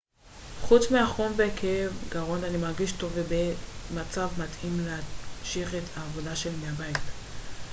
חוץ 0.61 0.91
מהחום 0.91 1.31
וכאב 1.37 1.91
גרון 2.09 2.43
אני 2.43 2.57
מרגיש 2.57 2.91
טוב 2.91 3.11
ובמצב 3.15 4.29
מתאים 4.39 4.85
להמשיך 4.85 5.75
את 5.75 5.97
העבודה 5.97 6.35
שלי 6.35 6.57
מהבית 6.65 6.97